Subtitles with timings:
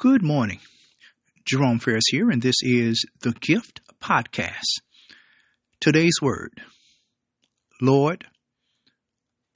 [0.00, 0.60] Good morning.
[1.44, 4.78] Jerome Ferris here, and this is the Gift Podcast.
[5.80, 6.52] Today's word
[7.82, 8.24] Lord,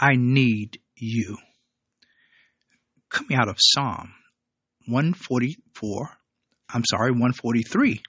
[0.00, 1.38] I need you.
[3.08, 4.14] Coming out of Psalm
[4.88, 6.10] 144,
[6.70, 8.02] I'm sorry, 143,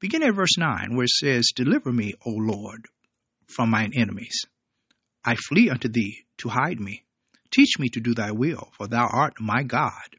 [0.00, 2.86] beginning at verse 9, where it says, Deliver me, O Lord,
[3.46, 4.40] from mine enemies.
[5.24, 7.04] I flee unto thee to hide me.
[7.52, 10.16] Teach me to do thy will, for thou art my God.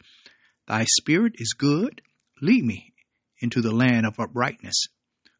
[0.67, 2.01] Thy spirit is good.
[2.41, 2.93] Lead me
[3.39, 4.85] into the land of uprightness.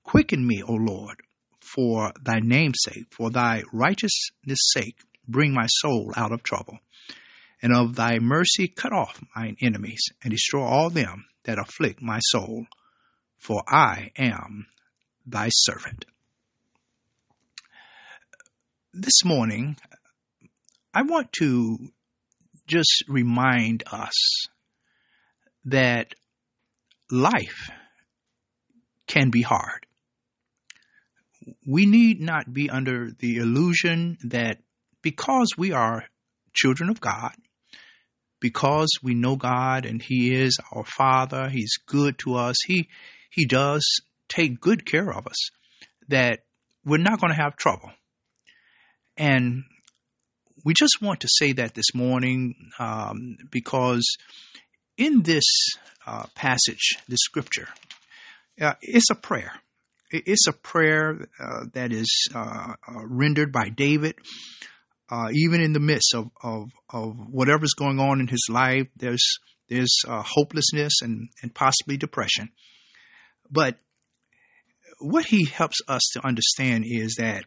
[0.04, 1.22] Quicken me, O Lord,
[1.60, 6.80] for thy name's sake, for thy righteousness' sake, bring my soul out of trouble.
[7.62, 12.20] And of thy mercy cut off mine enemies, and destroy all them that afflict my
[12.20, 12.68] soul,
[13.38, 14.68] for I am
[15.26, 16.06] thy servant.
[18.94, 19.78] This morning,
[20.94, 21.92] I want to
[22.68, 24.48] just remind us
[25.66, 26.14] that
[27.12, 27.70] life
[29.08, 29.86] can be hard.
[31.68, 34.60] We need not be under the illusion that
[35.02, 36.06] because we are
[36.54, 37.34] children of God,
[38.40, 42.90] because we know God and He is our Father, He's good to us, He
[43.30, 45.50] He does take good care of us,
[46.08, 46.40] that
[46.84, 47.92] we're not going to have trouble.
[49.18, 49.64] And
[50.64, 54.18] we just want to say that this morning um, because
[54.98, 55.44] in this
[56.06, 57.68] uh, passage, this scripture,
[58.62, 59.52] uh, it's a prayer.
[60.12, 64.16] It's a prayer uh, that is uh, uh, rendered by David.
[65.10, 69.38] Uh, even in the midst of, of, of, whatever's going on in his life, there's
[69.70, 72.50] there's hopelessness and, and possibly depression.
[73.52, 73.78] But
[75.00, 77.46] what he helps us to understand is that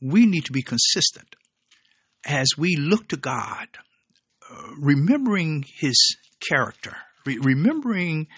[0.00, 1.36] we need to be consistent
[2.24, 3.68] as we look to God,
[4.78, 6.16] remembering His
[6.48, 6.96] character,
[7.26, 8.28] re- remembering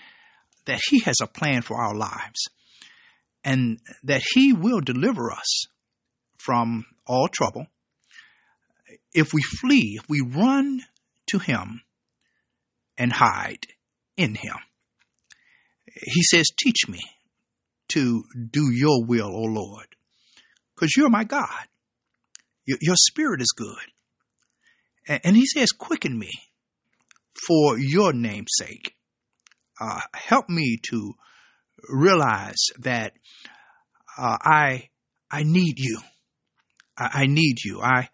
[0.66, 2.48] that He has a plan for our lives,
[3.44, 5.66] and that He will deliver us
[6.38, 7.66] from all trouble
[9.12, 10.80] if we flee, if we run
[11.28, 11.82] to Him
[12.96, 13.66] and hide
[14.16, 14.56] in Him.
[15.86, 17.00] He says, Teach me
[17.88, 19.86] to do your will, O Lord,
[20.74, 21.66] because you're my God.
[22.66, 23.76] Your, your spirit is good.
[25.10, 26.30] And, he says, Quicken me
[27.46, 28.94] for your name's sake.
[29.80, 31.14] Uh, help me to
[31.88, 33.12] realize that
[34.16, 34.88] uh, I
[35.30, 35.98] I need you.
[36.96, 37.80] I, I need you.
[37.80, 38.08] I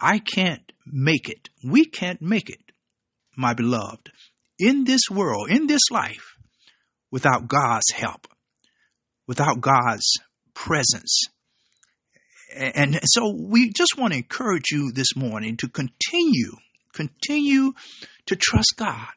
[0.00, 1.48] I can't make it.
[1.64, 2.72] We can't make it,
[3.36, 4.10] my beloved,
[4.58, 6.36] in this world, in this life,
[7.10, 8.26] without God's help,
[9.26, 10.10] without God's
[10.52, 11.28] presence,
[12.56, 16.52] and so we just want to encourage you this morning to continue,
[16.92, 17.72] continue
[18.26, 19.08] to trust God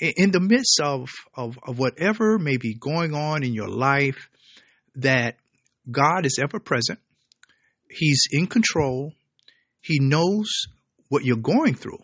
[0.00, 4.28] in the midst of, of, of whatever may be going on in your life,
[4.96, 5.36] that
[5.90, 7.00] God is ever present.
[7.90, 9.12] He's in control.
[9.80, 10.48] He knows
[11.08, 11.98] what you're going through.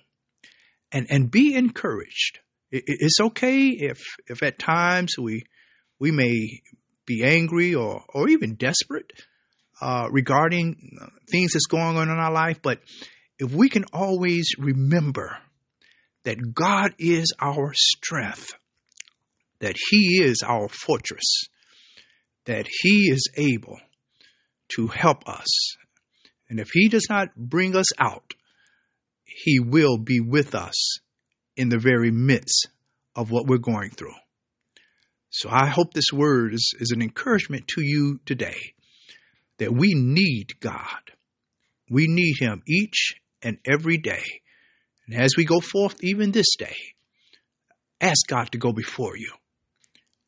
[0.90, 2.38] And, and be encouraged.
[2.70, 5.44] it's okay if, if at times we,
[5.98, 6.60] we may
[7.06, 9.12] be angry or, or even desperate
[9.80, 10.98] uh, regarding
[11.30, 12.80] things that's going on in our life, but
[13.38, 15.36] if we can always remember
[16.24, 18.52] that God is our strength,
[19.58, 21.44] that He is our fortress,
[22.44, 23.78] that He is able
[24.76, 25.76] to help us.
[26.48, 28.34] And if He does not bring us out,
[29.24, 30.98] He will be with us
[31.56, 32.68] in the very midst
[33.16, 34.14] of what we're going through.
[35.30, 38.73] So I hope this word is, is an encouragement to you today
[39.58, 41.00] that we need God.
[41.90, 44.24] We need Him each and every day.
[45.06, 46.76] And as we go forth, even this day,
[48.00, 49.32] ask God to go before you.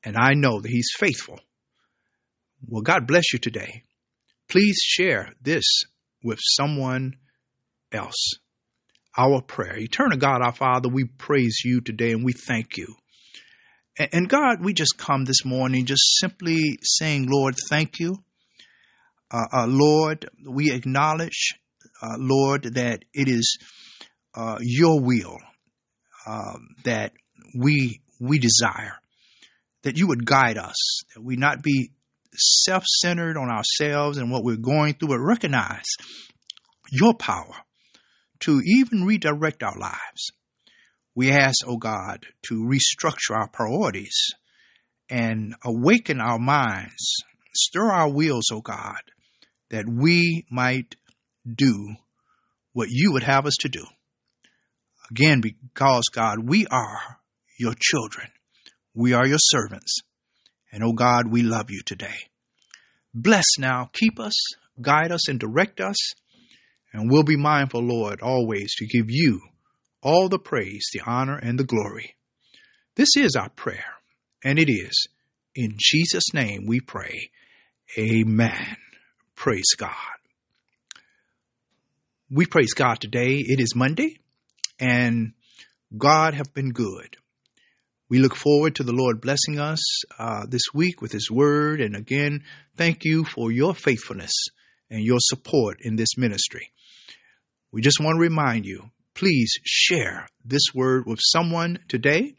[0.05, 1.41] And I know that He's faithful.
[2.67, 3.85] Well, God bless you today.
[4.49, 5.65] Please share this
[6.23, 7.17] with someone
[7.93, 8.35] else.
[9.19, 9.79] Our prayer.
[9.79, 12.95] Eternal God, our Father, we praise you today and we thank you.
[13.99, 18.23] And God, we just come this morning just simply saying, Lord, thank you
[19.31, 21.55] uh, uh, Lord, we acknowledge,
[22.03, 23.59] uh, Lord, that it is
[24.35, 25.39] uh, your will
[26.27, 27.13] um, that
[27.59, 28.95] we we desire,
[29.83, 31.91] that you would guide us, that we not be
[32.35, 35.85] self-centered on ourselves and what we're going through, but recognize
[36.91, 37.55] your power
[38.41, 40.31] to even redirect our lives.
[41.15, 44.35] We ask, oh God, to restructure our priorities
[45.09, 47.15] and awaken our minds,
[47.55, 49.01] stir our wheels, oh God,
[49.71, 50.97] that we might
[51.53, 51.95] do
[52.73, 53.85] what you would have us to do.
[55.11, 57.19] Again, because God, we are
[57.59, 58.29] your children.
[58.95, 60.01] We are your servants.
[60.73, 62.17] And oh God, we love you today.
[63.15, 64.35] Bless now, keep us,
[64.81, 65.97] guide us, and direct us.
[66.93, 69.41] And we'll be mindful, Lord, always to give you
[70.03, 72.15] all the praise, the honor, and the glory.
[72.95, 73.85] This is our prayer,
[74.45, 75.09] and it is
[75.55, 77.31] in Jesus' name we pray.
[77.99, 78.77] Amen.
[79.37, 79.91] Praise God.
[82.31, 83.37] We praise God today.
[83.37, 84.19] It is Monday,
[84.81, 85.35] and
[85.97, 87.17] God have been good.
[88.09, 89.81] We look forward to the Lord blessing us
[90.19, 91.81] uh, this week with His Word.
[91.81, 92.43] And again,
[92.77, 94.33] thank you for your faithfulness
[94.91, 96.73] and your support in this ministry.
[97.71, 102.35] We just want to remind you please share this word with someone today.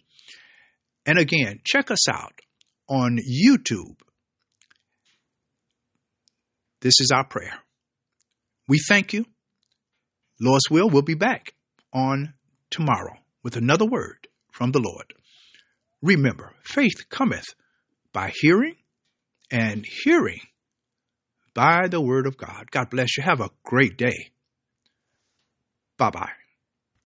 [1.06, 2.34] And again, check us out
[2.88, 3.98] on YouTube.
[6.82, 7.54] This is our prayer.
[8.68, 9.26] We thank you.
[10.40, 11.54] Lord's will, we'll be back
[11.94, 12.34] on
[12.70, 15.14] tomorrow with another word from the Lord.
[16.02, 17.46] Remember, faith cometh
[18.14, 18.76] by hearing,
[19.52, 20.42] and hearing
[21.54, 22.70] by the word of God.
[22.72, 23.24] God bless you.
[23.24, 24.32] Have a great day.
[25.98, 26.32] Bye bye.